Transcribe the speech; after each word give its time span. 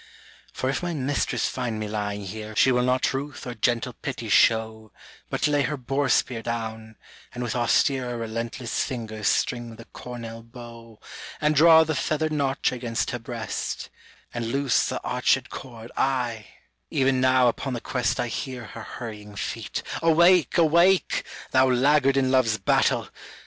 [14a] 0.53 0.57
For 0.57 0.69
if 0.71 0.81
my 0.81 0.93
mistress 0.95 1.47
find 1.47 1.79
me 1.79 1.87
lying 1.87 2.25
here 2.25 2.55
She 2.55 2.71
will 2.71 2.81
not 2.81 3.13
ruth 3.13 3.45
or 3.45 3.53
gentle 3.53 3.93
pity 3.93 4.29
show, 4.29 4.91
But 5.29 5.47
lay 5.47 5.61
her 5.61 5.77
boar 5.77 6.09
spear 6.09 6.41
down, 6.41 6.95
and 7.35 7.43
with 7.43 7.55
austere 7.55 8.17
Relentless 8.17 8.83
fingers 8.83 9.27
string 9.27 9.75
the 9.75 9.85
cornel 9.85 10.41
bow, 10.41 10.99
And 11.39 11.55
draw 11.55 11.83
the 11.83 11.93
feathered 11.93 12.31
notch 12.33 12.71
against 12.71 13.11
her 13.11 13.19
breast, 13.19 13.91
And 14.33 14.51
loose 14.51 14.89
the 14.89 14.99
arched 15.03 15.51
cord, 15.51 15.91
ay, 15.95 16.47
even 16.89 17.21
now 17.21 17.47
upon 17.47 17.73
the 17.73 17.79
quest 17.79 18.19
I 18.19 18.27
hear 18.27 18.63
her 18.65 18.81
hurrying 18.81 19.35
feet,— 19.35 19.83
awake, 20.01 20.57
awake, 20.57 21.23
Thou 21.51 21.69
laggard 21.69 22.17
in 22.17 22.31
love's 22.31 22.57
battle 22.57 23.07